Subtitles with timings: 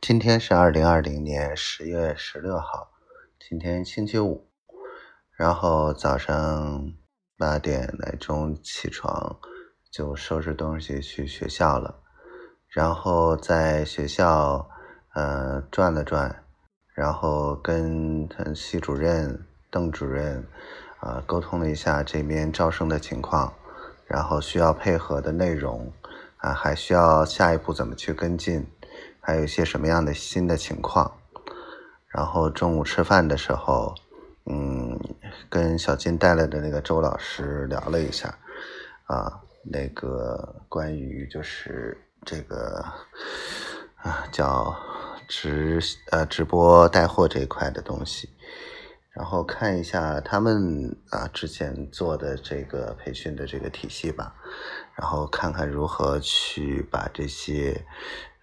[0.00, 2.90] 今天是二零二零年十月十六号，
[3.38, 4.48] 今天星期五。
[5.36, 6.94] 然后早上
[7.36, 9.38] 八点来钟起床，
[9.90, 12.00] 就收拾东西去学校了。
[12.66, 14.66] 然后在学校
[15.14, 16.44] 呃转了转，
[16.94, 20.42] 然后跟系主任邓主任
[21.00, 23.52] 啊沟通了一下这边招生的情况，
[24.06, 25.92] 然后需要配合的内容
[26.38, 28.66] 啊，还需要下一步怎么去跟进。
[29.20, 31.16] 还有一些什么样的新的情况？
[32.08, 33.94] 然后中午吃饭的时候，
[34.46, 34.98] 嗯，
[35.48, 38.36] 跟小金带来的那个周老师聊了一下，
[39.04, 42.84] 啊，那个关于就是这个
[43.94, 44.76] 啊叫
[45.28, 45.80] 直
[46.10, 48.28] 呃直播带货这一块的东西，
[49.12, 54.34] 然后看一下他们啊之前做的这个培训的这个体系吧，
[54.96, 57.86] 然后看看如何去把这些。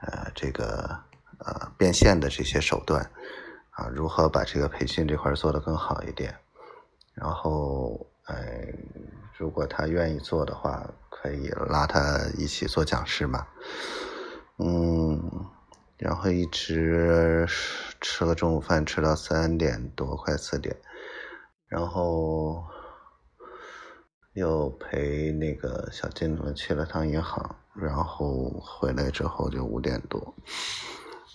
[0.00, 0.98] 呃，这个
[1.38, 3.10] 呃变现的这些手段
[3.70, 6.34] 啊，如何把这个培训这块做得更好一点？
[7.14, 8.36] 然后，呃，
[9.38, 13.46] 如果他愿意做的话，可以拉他一起做讲师嘛。
[14.58, 15.48] 嗯，
[15.96, 17.46] 然后一直
[18.00, 20.76] 吃了中午饭，吃到三点多，快四点，
[21.68, 22.64] 然后
[24.34, 27.56] 又陪那个小金子去了趟银行。
[27.78, 30.34] 然后回来之后就五点多，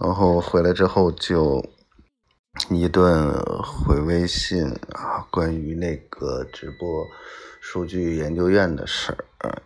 [0.00, 1.64] 然后回来之后就
[2.70, 7.06] 一顿回微信啊，关于那个直播
[7.60, 9.62] 数据研究院的事儿，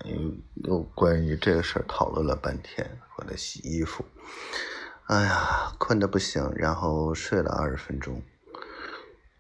[0.65, 2.99] 又关于这个事儿讨论了半天。
[3.15, 4.05] 回来洗衣服，
[5.07, 8.23] 哎呀，困得不行，然后睡了二十分钟，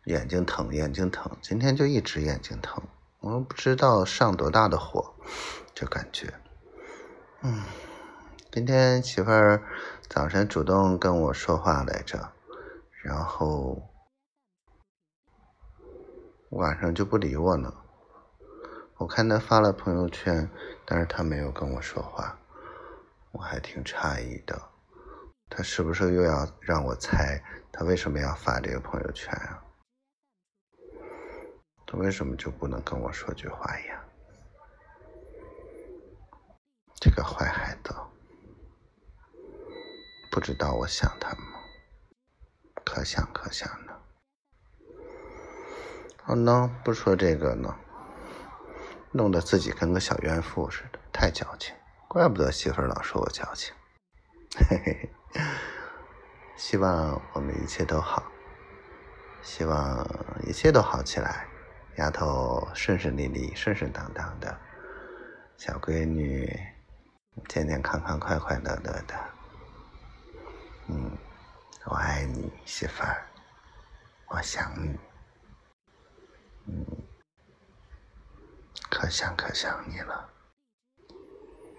[0.07, 2.83] 眼睛疼，眼睛疼，今天就一直眼睛疼，
[3.21, 5.15] 我不知道上多大的火，
[5.75, 6.33] 就感觉。
[7.43, 7.63] 嗯，
[8.51, 9.63] 今天媳妇儿
[10.09, 12.33] 早晨主动跟我说话来着，
[13.03, 13.91] 然后
[16.49, 17.85] 晚上就不理我了。
[18.97, 20.49] 我看她发了朋友圈，
[20.87, 22.39] 但是她没有跟我说话，
[23.33, 24.71] 我还挺诧异的。
[25.51, 29.63] 她是不是又要让我猜她为什么要发这个朋友圈啊？
[31.87, 34.03] 她为什么就不能跟我说句话呀？
[36.99, 37.95] 这个坏孩子，
[40.31, 41.59] 不知道我想他吗？
[42.85, 43.99] 可想可想的。
[46.23, 47.75] 好呢，不说这个呢，
[49.13, 51.75] 弄得自己跟个小怨妇似的，太矫情。
[52.07, 53.75] 怪不得媳妇老说我矫情。
[54.69, 55.11] 嘿嘿，
[56.57, 58.23] 希望我们一切都好，
[59.41, 60.07] 希望
[60.47, 61.49] 一切都好起来，
[61.97, 64.59] 丫头顺顺利利、顺顺当当的，
[65.57, 66.76] 小闺女。
[67.45, 69.15] 健健康康、快快乐乐的，
[70.89, 71.17] 嗯，
[71.85, 73.27] 我爱你，媳妇儿，
[74.29, 74.99] 我想你，
[76.67, 76.85] 嗯，
[78.91, 80.36] 可想可想你了。